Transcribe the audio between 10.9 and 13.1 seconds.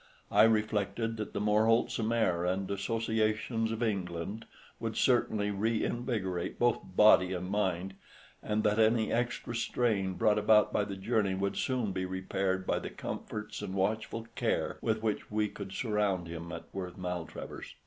journey would soon be repaired by the